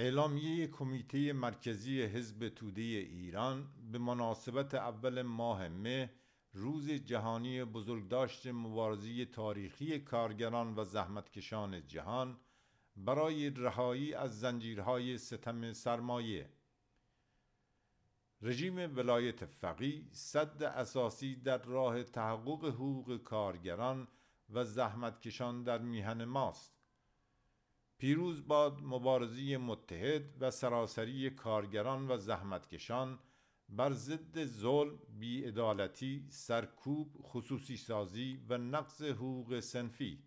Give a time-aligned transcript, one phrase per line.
[0.00, 6.10] اعلامیه کمیته مرکزی حزب توده ایران به مناسبت اول ماه مه
[6.52, 12.40] روز جهانی بزرگداشت مبارزی تاریخی کارگران و زحمتکشان جهان
[12.96, 16.48] برای رهایی از زنجیرهای ستم سرمایه.
[18.42, 24.08] رژیم ولایت فقی صد اساسی در راه تحقق حقوق کارگران
[24.50, 26.79] و زحمتکشان در میهن ماست.
[28.00, 33.18] پیروز باد مبارزی متحد و سراسری کارگران و زحمتکشان
[33.68, 40.22] بر ضد ظلم، بیعدالتی، سرکوب، خصوصی سازی و نقض حقوق سنفی.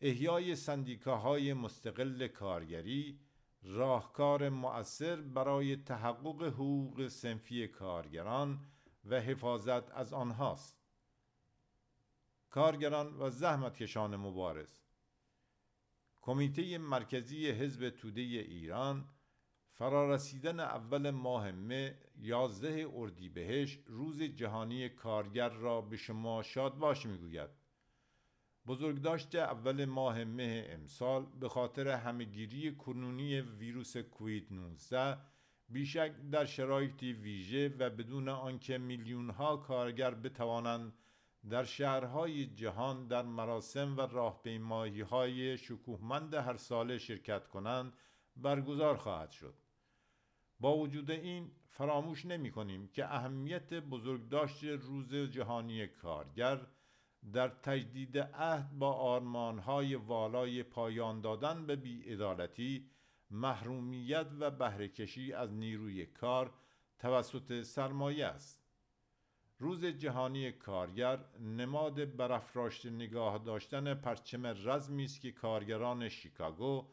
[0.00, 3.20] احیای سندیکاهای مستقل کارگری
[3.62, 8.60] راهکار مؤثر برای تحقق حقوق سنفی کارگران
[9.04, 10.82] و حفاظت از آنهاست.
[12.50, 14.82] کارگران و زحمتکشان مبارز.
[16.22, 19.08] کمیته مرکزی حزب توده ایران
[19.70, 27.50] فرارسیدن اول ماه مه یازده اردیبهشت روز جهانی کارگر را به شما شاد باش می‌گوید.
[28.66, 35.18] بزرگداشت اول ماه مه امسال به خاطر همهگیری کنونی ویروس کووید 19
[35.68, 40.92] بیشک در شرایطی ویژه و بدون آنکه میلیونها کارگر بتوانند
[41.50, 47.92] در شهرهای جهان در مراسم و راهپیمایی های شکوهمند هر ساله شرکت کنند
[48.36, 49.54] برگزار خواهد شد.
[50.60, 56.66] با وجود این فراموش نمی کنیم که اهمیت بزرگداشت روز جهانی کارگر
[57.32, 62.90] در تجدید عهد با آرمانهای والای پایان دادن به بیعدالتی
[63.30, 66.54] محرومیت و بهرهکشی از نیروی کار
[66.98, 68.61] توسط سرمایه است.
[69.62, 76.86] روز جهانی کارگر نماد برافراشته نگاه داشتن پرچم رزمی است که کارگران شیکاگو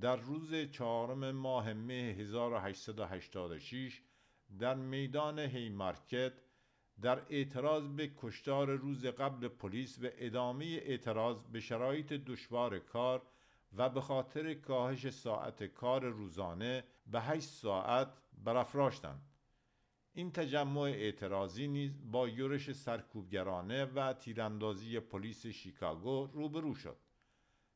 [0.00, 4.02] در روز چهارم ماه مه 1886
[4.58, 6.32] در میدان هیمارکت
[7.02, 13.22] در اعتراض به کشتار روز قبل پلیس و ادامه اعتراض به شرایط دشوار کار
[13.76, 19.31] و به خاطر کاهش ساعت کار روزانه به 8 ساعت برافراشتند.
[20.14, 26.96] این تجمع اعتراضی نیز با یورش سرکوبگرانه و تیراندازی پلیس شیکاگو روبرو شد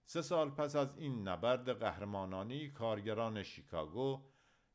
[0.05, 4.23] سه سال پس از این نبرد قهرمانانی کارگران شیکاگو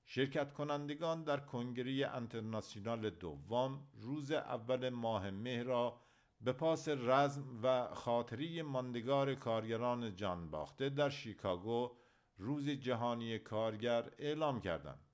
[0.05, 6.01] شرکت کنندگان در کنگره انترناسیونال دوم روز اول ماه مه را
[6.41, 11.91] به پاس رزم و خاطری ماندگار کارگران جان باخته در شیکاگو
[12.37, 15.10] روز جهانی کارگر اعلام کردند.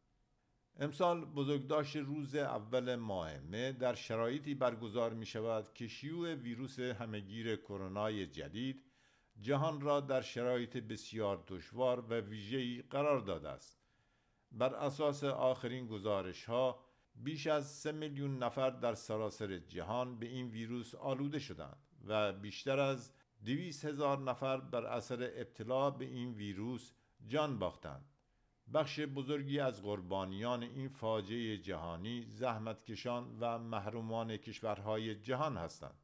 [0.80, 7.56] امسال بزرگداشت روز اول ماه مه در شرایطی برگزار می شود که شیوع ویروس همگیر
[7.56, 8.84] کرونای جدید
[9.42, 13.80] جهان را در شرایط بسیار دشوار و ویژه‌ای قرار داده است.
[14.52, 16.80] بر اساس آخرین گزارش ها
[17.16, 21.78] بیش از سه میلیون نفر در سراسر جهان به این ویروس آلوده شدند
[22.08, 23.12] و بیشتر از
[23.46, 26.92] دویست هزار نفر بر اثر ابتلا به این ویروس
[27.28, 28.17] جان باختند.
[28.74, 35.96] بخش بزرگی از قربانیان این فاجعه جهانی زحمتکشان و محرومان کشورهای جهان هستند.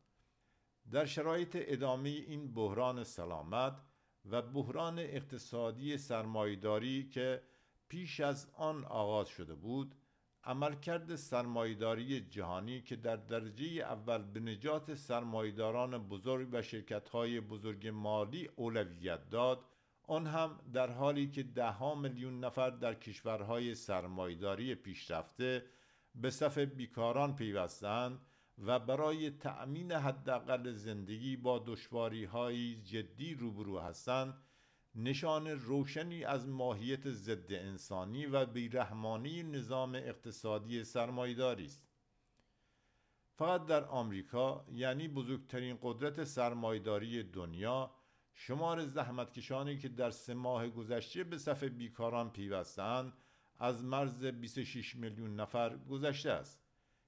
[0.91, 3.81] در شرایط ادامه این بحران سلامت
[4.25, 7.43] و بحران اقتصادی سرمایداری که
[7.87, 9.95] پیش از آن آغاز شده بود
[10.43, 18.49] عملکرد سرمایداری جهانی که در درجه اول به نجات سرمایداران بزرگ و شرکت‌های بزرگ مالی
[18.55, 19.65] اولویت داد
[20.07, 25.65] آن هم در حالی که ده میلیون نفر در کشورهای سرمایداری پیشرفته
[26.15, 28.19] به صف بیکاران پیوستند
[28.57, 34.43] و برای تأمین حداقل زندگی با دشواری های جدی روبرو هستند
[34.95, 41.83] نشان روشنی از ماهیت ضد انسانی و بیرحمانی نظام اقتصادی سرمایداری است.
[43.35, 47.91] فقط در آمریکا یعنی بزرگترین قدرت سرمایداری دنیا
[48.33, 53.13] شمار زحمتکشانی که در سه ماه گذشته به صف بیکاران پیوستند
[53.59, 56.63] از مرز 26 میلیون نفر گذشته است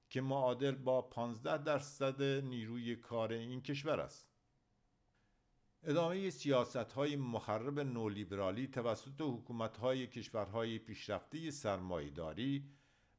[0.09, 4.29] که معادل با 15 درصد نیروی کار این کشور است.
[5.83, 12.69] ادامه سیاست های مخرب نولیبرالی توسط حکومت های کشورهای پیشرفته سرمایداری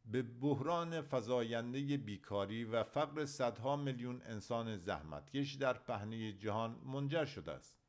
[0.04, 7.52] به بحران فزاینده بیکاری و فقر صدها میلیون انسان زحمتکش در پهنه جهان منجر شده
[7.52, 7.85] است.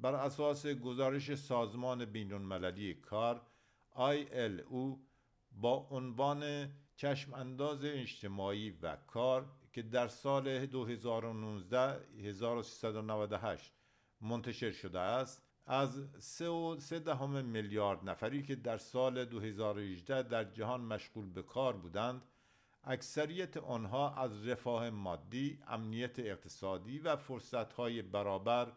[0.00, 3.40] بر اساس گزارش سازمان بین المللی کار
[3.96, 4.98] ILO
[5.52, 13.72] با عنوان چشم انداز اجتماعی و کار که در سال 2019 1398
[14.20, 20.44] منتشر شده است از سه و سه دهم میلیارد نفری که در سال 2018 در
[20.44, 22.22] جهان مشغول به کار بودند
[22.84, 28.72] اکثریت آنها از رفاه مادی، امنیت اقتصادی و فرصتهای برابر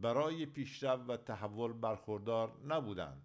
[0.00, 3.22] برای پیشرفت و تحول برخوردار نبودند.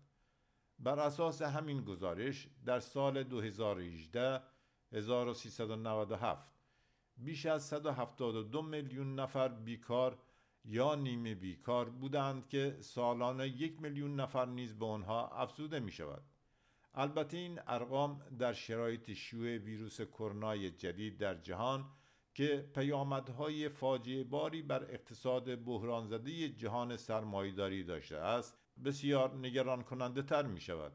[0.79, 4.41] بر اساس همین گزارش در سال 2018
[4.91, 6.55] 1397
[7.17, 10.17] بیش از 172 میلیون نفر بیکار
[10.65, 16.23] یا نیمه بیکار بودند که سالانه یک میلیون نفر نیز به آنها افزوده می شود.
[16.93, 21.85] البته این ارقام در شرایط شیوع ویروس کرونا جدید در جهان
[22.35, 30.21] که پیامدهای فاجعه باری بر اقتصاد بحران زده جهان سرمایداری داشته است بسیار نگران کننده
[30.21, 30.93] تر می شود.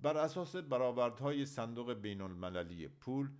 [0.00, 3.30] بر اساس برآوردهای صندوق بین المللی پول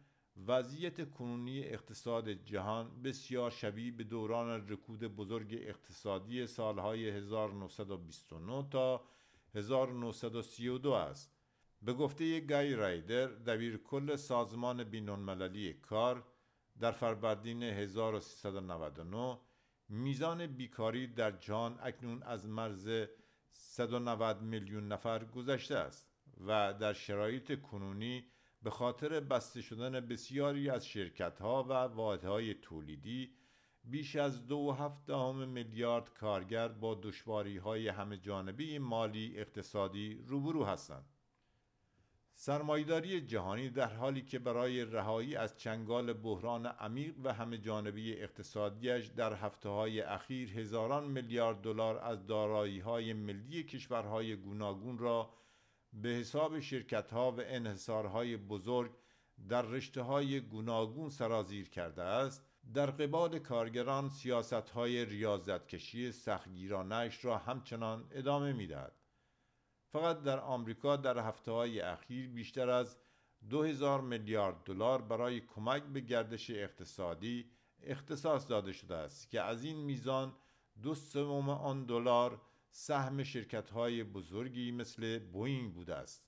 [0.47, 9.05] وضعیت کنونی اقتصاد جهان بسیار شبیه به دوران رکود بزرگ اقتصادی سالهای 1929 تا
[9.55, 11.35] 1932 است.
[11.83, 16.25] به گفته گای رایدر دبیر کل سازمان بین المللی کار
[16.81, 19.39] در فروردین 1399
[19.89, 22.89] میزان بیکاری در جهان اکنون از مرز
[23.53, 26.09] 190 میلیون نفر گذشته است
[26.47, 28.25] و در شرایط کنونی
[28.63, 33.35] به خاطر بسته شدن بسیاری از شرکت ها و واحدهای تولیدی
[33.85, 40.65] بیش از دو هفت دهم میلیارد کارگر با دشواری های همه جانبه مالی اقتصادی روبرو
[40.65, 41.14] هستند.
[42.37, 49.07] سرمایداری جهانی در حالی که برای رهایی از چنگال بحران عمیق و همه جانبی اقتصادیش
[49.07, 55.31] در هفته های اخیر هزاران میلیارد دلار از دارایی های ملی کشورهای گوناگون را
[55.93, 58.93] به حساب شرکت ها و انحصارهای بزرگ
[59.49, 62.45] در رشته های گوناگون سرازیر کرده است
[62.75, 69.04] در قبال کارگران سیاست های ریاضت کشی سختگیرانش را همچنان ادامه می‌دهد.
[69.95, 72.97] فقط در آمریکا در هفته های اخیر بیشتر از
[73.51, 77.51] 2000 میلیارد دلار برای کمک به گردش اقتصادی
[77.83, 80.35] اختصاص داده شده است که از این میزان
[80.83, 86.25] دو سوم آن دلار سهم شرکت های بزرگی مثل بوینگ بوده است.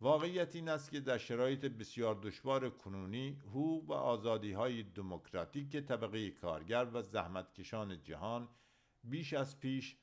[0.00, 6.30] واقعیت این است که در شرایط بسیار دشوار کنونی حقوق و آزادی های دموکراتیک طبقه
[6.30, 8.48] کارگر و زحمتکشان جهان
[9.04, 9.96] بیش از پیش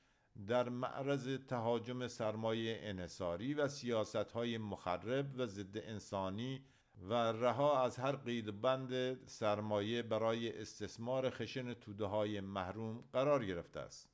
[0.48, 6.66] در معرض تهاجم سرمایه انحصاری و سیاست های مخرب و ضد انسانی
[7.10, 13.80] و رها از هر قید بند سرمایه برای استثمار خشن توده های محروم قرار گرفته
[13.80, 14.10] است.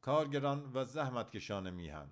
[0.00, 2.10] کارگران و زحمتکشان میهن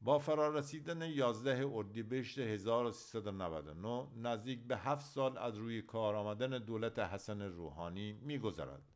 [0.00, 7.42] با فرارسیدن 11 اردیبهشت 1399 نزدیک به هفت سال از روی کار آمدن دولت حسن
[7.42, 8.91] روحانی میگذرد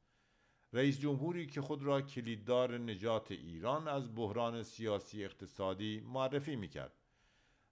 [0.72, 6.92] رئیس جمهوری که خود را کلیددار نجات ایران از بحران سیاسی اقتصادی معرفی می‌کرد.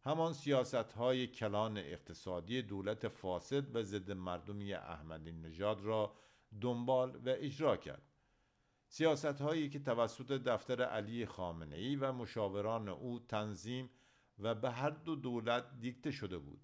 [0.02, 6.16] همان سیاست های کلان اقتصادی دولت فاسد و ضد مردمی احمدی نژاد را
[6.60, 8.02] دنبال و اجرا کرد.
[8.88, 13.90] سیاست هایی که توسط دفتر علی خامنه ای و مشاوران او تنظیم
[14.38, 16.60] و به هر دو دولت دیکته شده بود.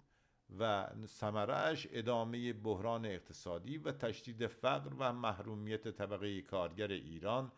[0.59, 7.51] و ثمرهاش ادامه بحران اقتصادی و تشدید فقر و محرومیت طبقه کارگر ایران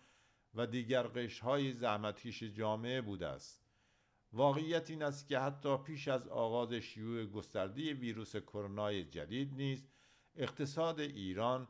[0.55, 3.63] و دیگر قشرهای زحمتکش جامعه بوده است.
[4.33, 9.87] واقعیت این است که حتی پیش از آغاز شیوع گسترده ویروس کرونا جدید نیز
[10.35, 11.67] اقتصاد ایران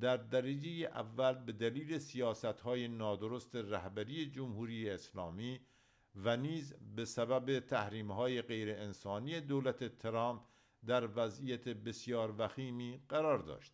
[0.00, 5.60] در درجه اول به دلیل سیاست های نادرست رهبری جمهوری اسلامی
[6.14, 10.42] و نیز به سبب تحریم های غیر انسانی دولت ترامپ
[10.86, 13.72] در وضعیت بسیار وخیمی قرار داشت.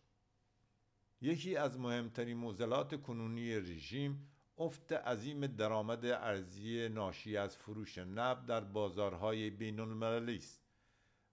[1.21, 8.61] یکی از مهمترین موزلات کنونی رژیم افت عظیم درآمد ارزی ناشی از فروش نفت در
[8.61, 10.67] بازارهای بین المللی است.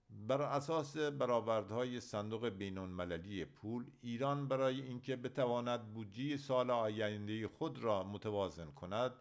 [0.09, 7.79] بر اساس برآوردهای صندوق بین المللی پول ایران برای اینکه بتواند بودجه سال آینده خود
[7.79, 9.13] را متوازن کند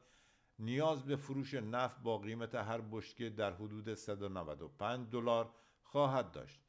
[0.58, 5.50] نیاز به فروش نفت با قیمت هر بشکه در حدود 195 دلار
[5.94, 6.60] خواهد داشت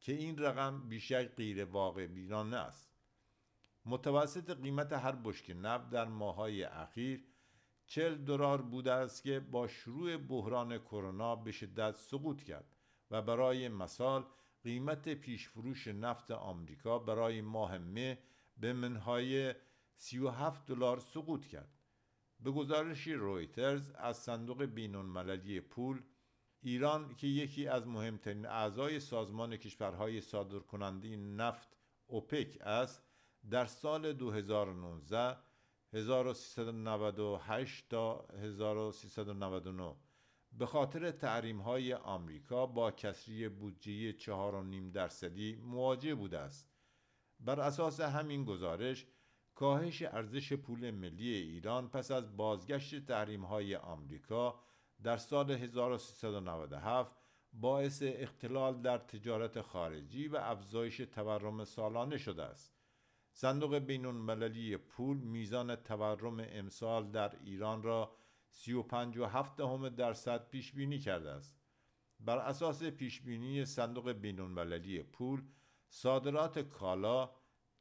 [0.00, 2.90] که این رقم بیشک غیر واقع بینانه است
[3.84, 7.24] متوسط قیمت هر بشکه نفت در ماهای اخیر
[7.86, 12.76] 40 دلار بوده است که با شروع بحران کرونا به شدت سقوط کرد
[13.10, 14.26] و برای مثال
[14.62, 18.18] قیمت پیشفروش نفت آمریکا برای ماه مه
[18.56, 19.54] به منهای
[19.96, 21.78] 37 دلار سقوط کرد.
[22.40, 26.02] به گزارشی رویترز از صندوق بین المللی پول
[26.66, 33.02] ایران که یکی از مهمترین اعضای سازمان کشورهای صادرکننده نفت اوپک است
[33.50, 35.36] در سال 2019
[35.92, 39.96] 1398 تا 1399
[40.52, 44.26] به خاطر تحریم های آمریکا با کسری بودجه 4.5
[44.94, 46.70] درصدی مواجه بوده است.
[47.40, 49.06] بر اساس همین گزارش
[49.54, 54.60] کاهش ارزش پول ملی ایران پس از بازگشت تحریم های آمریکا
[55.04, 57.16] در سال 1397
[57.52, 62.74] باعث اختلال در تجارت خارجی و افزایش تورم سالانه شده است.
[63.32, 68.16] صندوق بین المللی پول میزان تورم امسال در ایران را
[68.52, 71.58] 35.7 درصد پیش بینی کرده است.
[72.20, 75.42] بر اساس پیش بینی صندوق بین المللی پول
[75.88, 77.30] صادرات کالا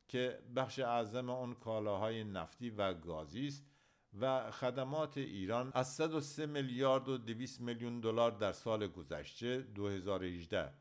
[0.07, 3.72] که بخش اعظم آن کالاهای نفتی و گازی است
[4.21, 10.73] و خدمات ایران از 103 میلیارد و 200 میلیون دلار در سال گذشته 2018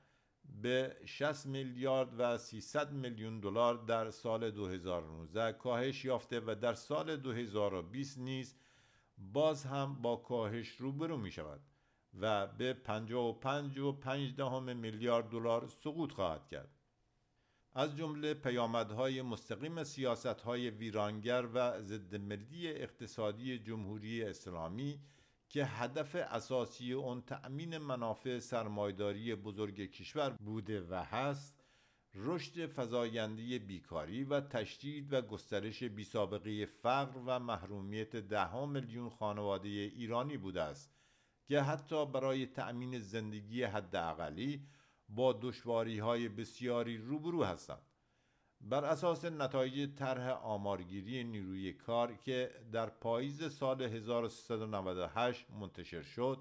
[0.63, 7.17] به 60 میلیارد و 300 میلیون دلار در سال 2019 کاهش یافته و در سال
[7.17, 8.55] 2020 نیز
[9.19, 11.61] باز هم با کاهش روبرو می شود
[12.21, 16.82] و به 55 و 5 دهم میلیارد دلار سقوط خواهد کرد.
[17.75, 25.01] از جمله پیامدهای مستقیم سیاستهای ویرانگر و ضد ملی اقتصادی جمهوری اسلامی
[25.49, 31.65] که هدف اساسی اون تأمین منافع سرمایداری بزرگ کشور بوده و هست
[32.15, 40.37] رشد فزاینده بیکاری و تشدید و گسترش بیسابقه فقر و محرومیت ده میلیون خانواده ایرانی
[40.37, 40.95] بوده است
[41.45, 44.67] که حتی برای تأمین زندگی حداقلی
[45.15, 47.83] با دشواری های بسیاری روبرو هستند.
[48.61, 56.39] بر اساس نتایج طرح آمارگیری نیروی کار که در پاییز سال 1398 منتشر شد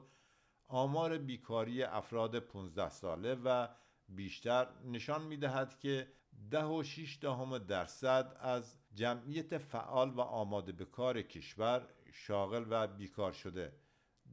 [0.67, 3.67] آمار بیکاری افراد 15 ساله و
[4.09, 6.07] بیشتر نشان می دهد که
[6.51, 12.87] ده و شیش دهم درصد از جمعیت فعال و آماده به کار کشور شاغل و
[12.87, 13.73] بیکار شده.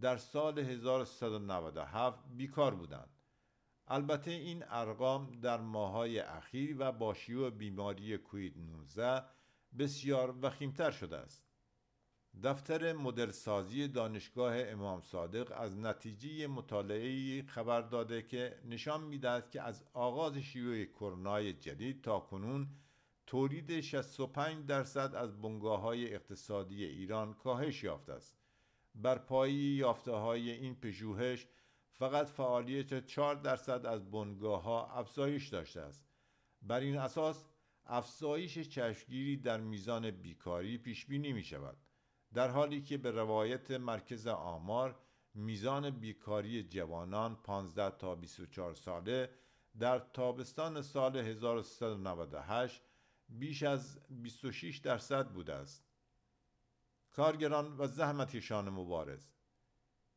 [0.00, 3.17] در سال 1397 بیکار بودند.
[3.90, 9.24] البته این ارقام در ماهای اخیر و با شیوع بیماری کوید 19
[9.78, 11.44] بسیار وخیمتر شده است.
[12.42, 19.62] دفتر مدل سازی دانشگاه امام صادق از نتیجه مطالعه خبر داده که نشان می‌دهد که
[19.62, 22.68] از آغاز شیوع کرونا جدید تا کنون
[23.26, 28.38] تولید 65 درصد از بنگاه های اقتصادی ایران کاهش یافته است.
[28.94, 31.46] بر پایی یافته های این پژوهش
[31.98, 36.04] فقط فعالیت 4 درصد از بنگاه ها افزایش داشته است.
[36.62, 37.44] بر این اساس
[37.86, 41.76] افزایش چشمگیری در میزان بیکاری پیش بینی می شود
[42.34, 44.98] در حالی که به روایت مرکز آمار
[45.34, 49.30] میزان بیکاری جوانان 15 تا 24 ساله
[49.78, 52.82] در تابستان سال 1398
[53.28, 55.84] بیش از 26 درصد بوده است.
[57.10, 59.26] کارگران و زحمتکشان مبارز.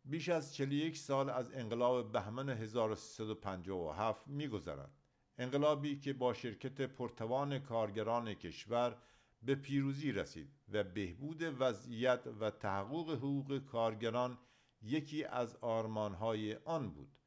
[0.06, 4.92] بیش از 41 سال از انقلاب بهمن 1357 میگذرد.
[5.38, 8.98] انقلابی که با شرکت پرتوان کارگران کشور
[9.42, 14.38] به پیروزی رسید و بهبود وضعیت و تحقق حقوق کارگران
[14.82, 17.18] یکی از آرمانهای آن بود.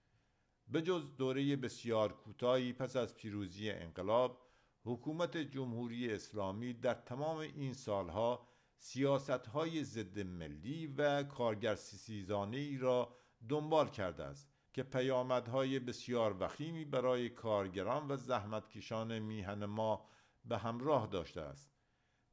[0.69, 4.41] به جز دوره بسیار کوتاهی پس از پیروزی انقلاب
[4.85, 12.79] حکومت جمهوری اسلامی در تمام این سالها سیاست های ضد ملی و کارگر سیزانه ای
[12.79, 13.17] را
[13.49, 20.09] دنبال کرده است که پیامدهای بسیار وخیمی برای کارگران و زحمتکشان میهن ما
[20.45, 21.75] به همراه داشته است.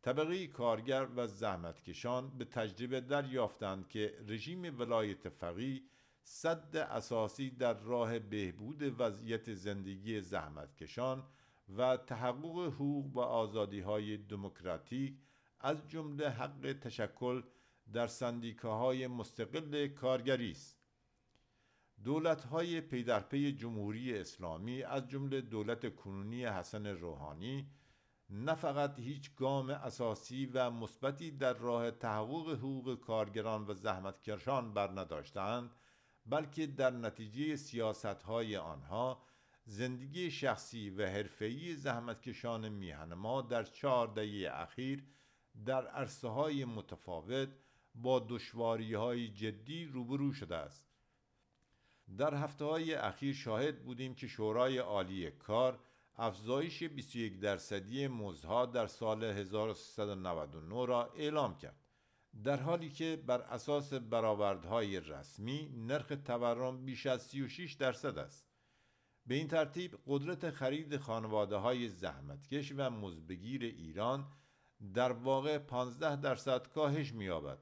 [0.02, 5.84] طبقه کارگر و زحمتکشان به تجربه دریافتند که رژیم ولایت فقی
[6.24, 11.24] صد اساسی در راه بهبود وضعیت زندگی زحمتکشان
[11.78, 15.18] و تحقق حقوق و آزادی های دموکراتیک
[15.62, 17.44] از جمله حق تشکل
[17.94, 20.82] در سندیکاهای مستقل کارگری است.
[22.04, 27.70] دولت‌های پی در پی جمهوری اسلامی از جمله دولت کنونی حسن روحانی
[28.30, 34.92] نه فقط هیچ گام اساسی و مثبتی در راه تحقق حقوق کارگران و زحمتکشان بر
[34.92, 35.76] نداشتند
[36.26, 39.24] بلکه در نتیجه سیاستهای آنها
[39.66, 45.04] زندگی شخصی و حرفه‌ای زحمتکشان میهن ما در چهار دهه اخیر
[45.66, 47.50] در عرصه های متفاوت
[47.96, 50.88] با دشواری های جدی روبرو شده است.
[52.18, 55.80] در هفته های اخیر شاهد بودیم که شورای عالی کار
[56.16, 61.86] افزایش 21 درصدی مزدها در سال 1399 را اعلام کرد.
[62.44, 68.48] در حالی که بر اساس برآوردهای رسمی نرخ تورم بیش از 36 درصد است.
[69.26, 74.28] به این ترتیب قدرت خرید خانواده های زحمتکش و مزبگیر ایران
[74.94, 77.60] در واقع 15 درصد کاهش می‌یابد.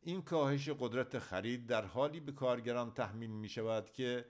[0.00, 4.26] این کاهش قدرت خرید در حالی به کارگران تحمیل می شود که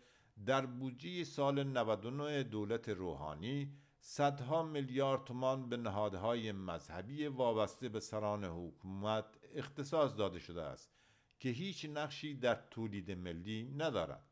[0.46, 8.44] در بودجه سال 99 دولت روحانی صدها میلیارد تومان به نهادهای مذهبی وابسته به سران
[8.44, 10.90] حکومت اختصاص داده شده است
[11.38, 14.24] که هیچ نقشی در تولید ملی ندارند.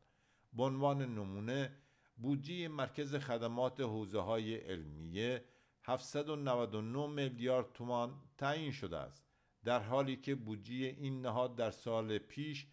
[0.53, 1.71] به عنوان نمونه
[2.17, 5.43] بودجه مرکز خدمات حوزه های علمیه
[5.89, 9.25] 799 میلیارد تومان تعیین شده است.
[9.63, 12.67] در حالی که بودجه این نهاد در سال پیش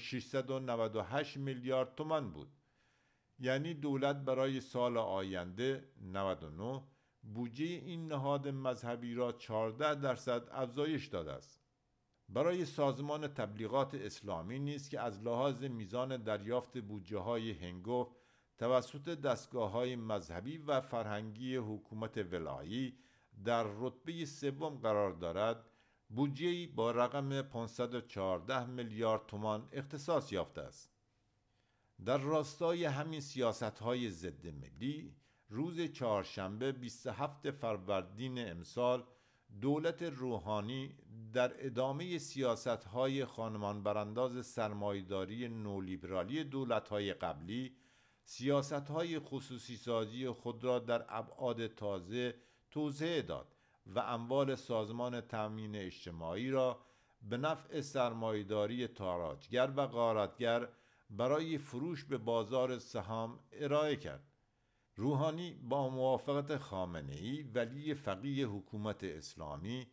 [0.00, 2.48] 698 میلیارد تومان بود.
[3.38, 6.82] یعنی دولت برای سال آینده 99
[7.22, 11.60] بودجه این نهاد مذهبی را 14 درصد افزایش داده است.
[12.28, 18.23] برای سازمان تبلیغات اسلامی نیست که از لحاظ میزان دریافت بودجه های هنگفت
[18.58, 22.98] توسط دستگاه های مذهبی و فرهنگی حکومت ولایی
[23.44, 25.64] در رتبه سوم قرار دارد
[26.08, 30.90] بودجه با رقم 514 میلیارد تومان اختصاص یافته است.
[32.04, 35.16] در راستای همین سیاست های ضد ملی
[35.48, 39.04] روز چهارشنبه 27 فروردین امسال
[39.60, 40.94] دولت روحانی
[41.32, 47.76] در ادامه سیاست های خانمان برانداز سرمایداری نولیبرالی دولت های قبلی
[48.24, 52.34] سیاست های خصوصی سازی خود را در ابعاد تازه
[52.70, 53.54] توضیح داد
[53.86, 56.80] و اموال سازمان تأمین اجتماعی را
[57.22, 60.68] به نفع سرمایداری تاراجگر و غارتگر
[61.10, 64.32] برای فروش به بازار سهام ارائه کرد.
[64.96, 69.86] روحانی با موافقت خامنه ای ولی فقیه حکومت اسلامی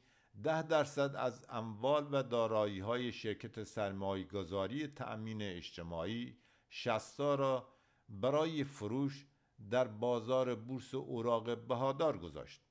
[0.44, 6.38] ده درصد از اموال و دارایی های شرکت سرمایه گذاری تأمین اجتماعی
[6.70, 7.68] شستا را
[8.12, 9.28] برای فروش
[9.72, 12.62] در بازار بورس اوراق بهادار گذاشت.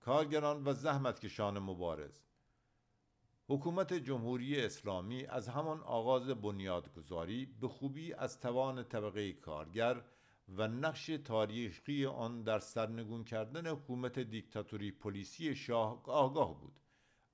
[0.00, 2.22] کارگران و زحمتکشان مبارز.
[3.48, 10.02] حکومت جمهوری اسلامی از همان آغاز بنیادگذاری به خوبی از توان طبقه کارگر
[10.48, 16.80] و نقش تاریخی آن در سرنگون کردن حکومت دیکتاتوری پلیسی شاه آگاه بود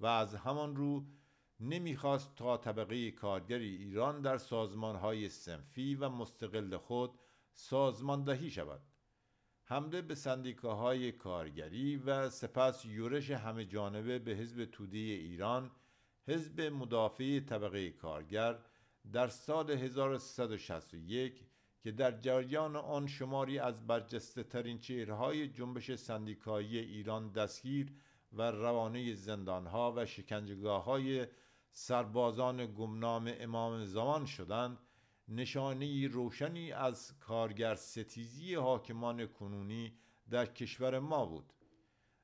[0.01, 1.05] و از همان رو
[1.63, 7.11] نمی‌خواست تا طبقه کارگری ایران در سازمانهای سنفی و مستقل خود
[7.53, 8.81] سازماندهی شود.
[9.65, 15.71] حمله به سندیکاهای کارگری و سپس یورش همه جانبه به حزب توده ایران
[16.29, 18.59] حزب مدافع طبقه کارگر
[19.13, 21.47] در سال 1361
[21.83, 27.93] که در جریان آن شماری از برجسته ترین چهرهای جنبش سندیکایی ایران دستگیر
[28.33, 31.27] و روانه زندانها و شکنجگاه های
[31.73, 34.79] سربازان گمنام امام زمان شدند.
[35.29, 39.93] نشانه روشنی از کارگر ستیزی حاکمان کنونی
[40.31, 41.53] در کشور ما بود.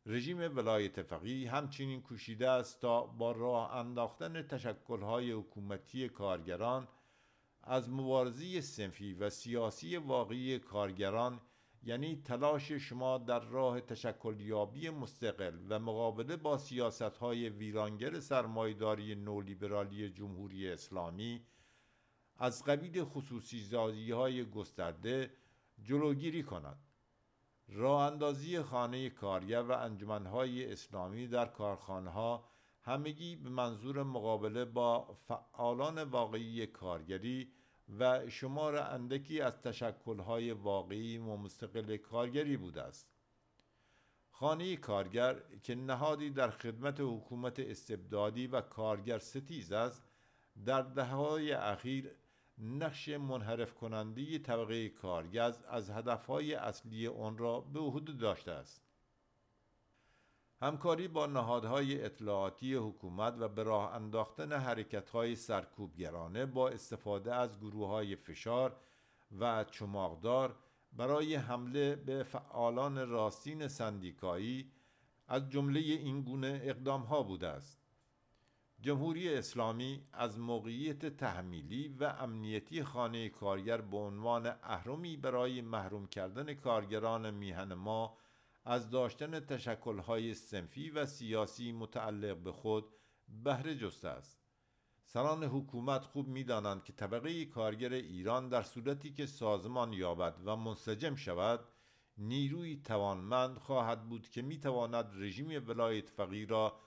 [0.07, 6.89] رژیم ولایت فقیه همچنین کوشیده است تا با راه انداختن تشکلهای حکومتی کارگران
[7.63, 11.41] از مبارزه سنفی و سیاسی واقعی کارگران
[11.83, 20.11] یعنی تلاش شما در راه تشکلیابی مستقل و مقابله با سیاست های ویرانگر سرمایداری نولیبرالی
[20.11, 21.47] جمهوری اسلامی
[22.37, 25.31] از قبیل خصوصی زادی های گسترده
[25.83, 26.79] جلوگیری کند.
[27.69, 32.49] راه اندازی خانه کارگر و انجمنهای اسلامی در کارخانه ها
[32.83, 37.53] همگی به منظور مقابله با فعالان واقعی کارگری
[37.99, 43.09] و شمار اندکی از تشکلهای واقعی و مستقل کارگری بوده است.
[44.31, 50.05] خانه کارگر که نهادی در خدمت حکومت استبدادی و کارگر ستیز است
[50.65, 52.11] در دههای اخیر
[52.59, 58.88] نقش منحرف کننده طبقه کارگز از هدفهای اصلی آن را به عهده داشته است.
[60.61, 67.89] همکاری با نهادهای اطلاعاتی حکومت و به راه انداختن حرکتهای سرکوبگرانه با استفاده از گروه
[67.89, 68.77] های فشار
[69.41, 70.57] و چماقدار
[70.93, 74.71] برای حمله به فعالان راستین سندیکایی
[75.29, 77.79] از جمله این گونه اقدام ها بوده است.
[78.81, 86.55] جمهوری اسلامی از موقعیت تحمیلی و امنیتی خانه کارگر به عنوان اهرمی برای محروم کردن
[86.55, 88.17] کارگران میهن ما
[88.65, 92.85] از داشتن تشکلهای سنفی و سیاسی متعلق به خود
[93.45, 94.39] بهره جسته است.
[95.05, 101.15] سران حکومت خوب می‌دانند که طبقه کارگر ایران در صورتی که سازمان یابد و منسجم
[101.15, 101.61] شود
[102.19, 106.81] نیروی توانمند خواهد بود که می‌تواند رژیم ولایت فقیر را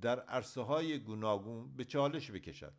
[0.00, 2.72] در عرصه های گوناگون به چالش بکشد.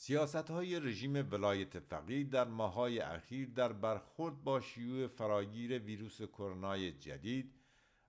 [0.00, 6.90] سیاست های رژیم ولایت فقیه در ماهای اخیر در برخورد با شیوع فراگیر ویروس کرونا
[6.90, 7.54] جدید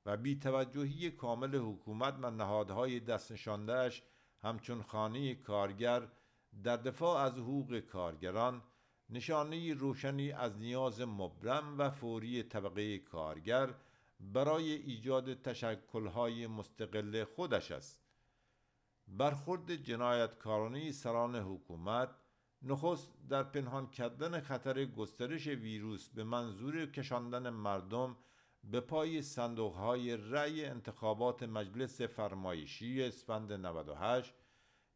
[0.06, 4.04] و بیتوجهی کامل حکومت و نهادهای دستنشاندهش
[4.42, 6.08] همچون خانه کارگر
[6.64, 8.64] در دفاع از حقوق کارگران
[9.10, 13.74] نشانه روشنی از نیاز مبرم و فوری طبقه کارگر
[14.20, 18.09] برای ایجاد تشکلهای مستقل خودش است.
[19.18, 22.10] برخورد جنایتکارانه سران حکومت
[22.62, 28.18] نخست در پنهان کردن خطر گسترش ویروس به منظور کشاندن مردم
[28.64, 34.34] به پای صندوق های رأی انتخابات مجلس فرمایشی اسفند 98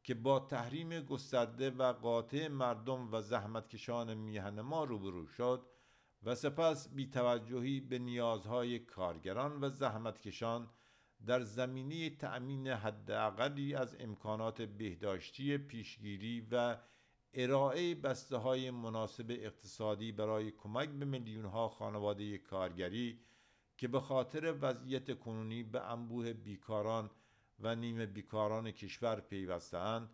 [0.04, 5.66] که با تحریم گسترده و قاطع مردم و زحمتکشان میهن ما روبرو شد
[6.24, 10.70] و سپس بیتوجهی به نیازهای کارگران و زحمتکشان
[11.26, 16.78] در زمینه تأمین حداقلی از امکانات بهداشتی پیشگیری و
[17.34, 23.20] ارائه بسته های مناسب اقتصادی برای کمک به میلیون ها خانواده کارگری
[23.78, 27.10] که به خاطر وضعیت کنونی به انبوه بیکاران
[27.60, 30.10] و نیمه بیکاران کشور پیوستهاند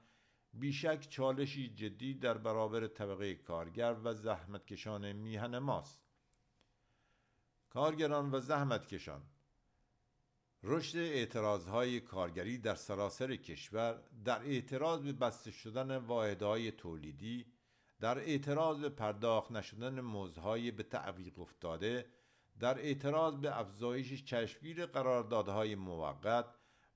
[0.54, 6.02] بیشک چالشی جدی در برابر طبقه کارگر و زحمتکشان میهن ماست.
[7.70, 9.22] کارگران و زحمتکشان
[10.64, 17.46] رشد اعتراضهای کارگری در سراسر کشور در اعتراض به بسته شدن واحدهای تولیدی
[18.00, 22.06] در اعتراض به پرداخت نشدن مزدهای به تعویق افتاده
[22.60, 26.46] در اعتراض به افزایش چشمگیر قراردادهای موقت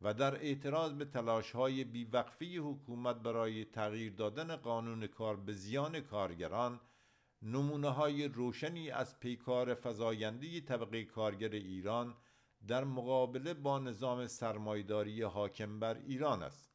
[0.01, 6.79] و در اعتراض به تلاشهای بیوقفی حکومت برای تغییر دادن قانون کار به زیان کارگران
[7.41, 12.15] نمونه های روشنی از پیکار فزاینده طبقه کارگر ایران
[12.67, 16.69] در مقابله با نظام سرمایداری حاکم بر ایران است.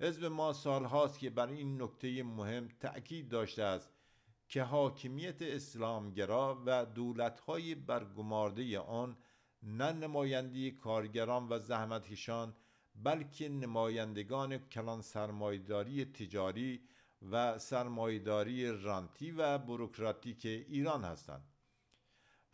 [0.00, 3.92] حزب ما سالهاست که بر این نکته مهم تأکید داشته است
[4.48, 9.16] که حاکمیت اسلامگرا و دولتهای برگمارده آن
[9.62, 12.54] نه نمایندی کارگران و زحمتکشان
[12.94, 16.80] بلکه نمایندگان کلان سرمایداری تجاری
[17.30, 21.44] و سرمایداری رانتی و بروکراتیک ایران هستند.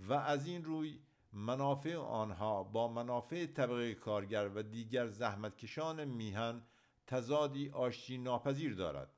[0.01, 0.99] و از این روی
[1.33, 6.62] منافع آنها با منافع طبقه کارگر و دیگر زحمتکشان میهن
[7.07, 9.11] تزادی آشتی ناپذیر دارد.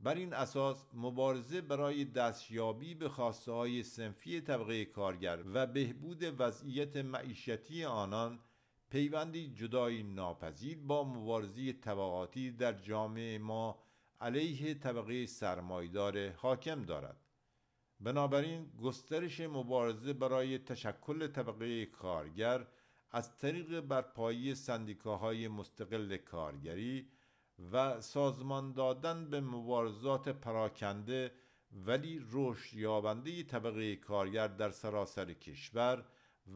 [0.00, 6.96] بر این اساس مبارزه برای دستیابی به خواسته های سنفی طبقه کارگر و بهبود وضعیت
[6.96, 8.40] معیشتی آنان
[8.90, 13.78] پیوندی جدایی ناپذیر با مبارزه طبقاتی در جامعه ما
[14.20, 17.23] علیه طبقه سرمایدار حاکم دارد.
[18.00, 22.66] بنابراین گسترش مبارزه برای تشکل طبقه کارگر
[23.10, 27.08] از طریق برپایی سندیکاهای مستقل کارگری
[27.72, 31.32] و سازمان دادن به مبارزات پراکنده
[31.72, 36.04] ولی رشد یابنده طبقه کارگر در سراسر کشور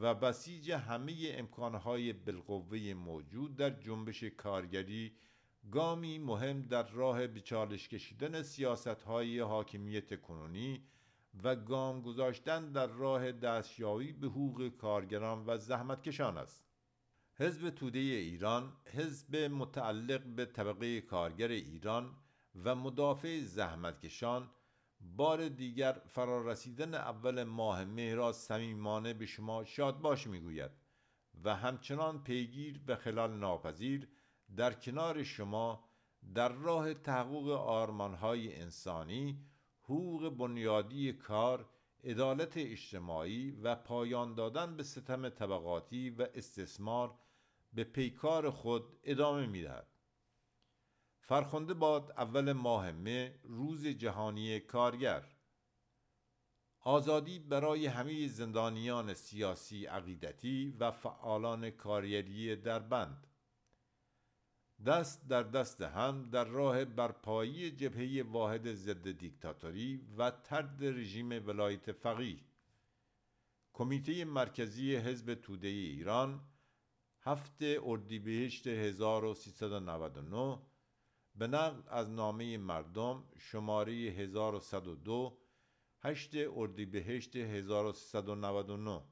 [0.01, 5.17] و بسیج همه امکانهای بالقوه موجود در جنبش کارگری
[5.71, 10.85] گامی مهم در راه بچالش کشیدن سیاست های حاکمیت کنونی
[11.43, 16.65] و گام گذاشتن در راه دستیابی به حقوق کارگران و زحمتکشان است.
[17.35, 22.17] حزب توده ایران حزب متعلق به طبقه کارگر ایران
[22.65, 24.51] و مدافع زحمتکشان
[25.01, 30.71] بار دیگر فرارسیدن اول ماه مهر را صمیمانه به شما شاد باش می‌گوید
[31.45, 34.09] و همچنان پیگیر و خلال ناپذیر
[34.57, 35.85] در کنار شما
[36.35, 39.48] در راه تحقق آرمانهای انسانی
[39.89, 41.69] حقوق بنیادی کار
[42.05, 47.15] عدالت اجتماعی و پایان دادن به ستم طبقاتی و استثمار
[47.73, 49.87] به پیکار خود ادامه می‌دهد.
[51.21, 55.25] فرخنده باد اول ماه مه روز جهانی کارگر.
[56.81, 63.28] آزادی برای همه زندانیان سیاسی عقیدتی و فعالان کارگری در بند.
[64.87, 71.93] دست در دست هم در راه برپایی جبهه واحد ضد دیکتاتوری و ترد رژیم ولایت
[71.93, 72.41] فقیه.
[73.73, 76.41] کمیته مرکزی حزب توده ایران
[77.21, 80.59] هفته اردیبهشت 1399
[81.35, 85.39] به نقل از نامه مردم شماره 1102
[86.01, 89.03] هشت اردیبهشت 1399